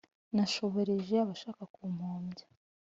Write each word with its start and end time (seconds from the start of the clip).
Nashobereje 0.35 1.15
abashaka 1.19 1.61
kumpombya! 1.73 2.45